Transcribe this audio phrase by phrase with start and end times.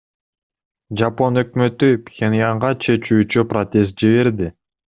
[1.01, 4.53] Жапон өкмөтү Пхеньянга чечүүчү протест жиберди.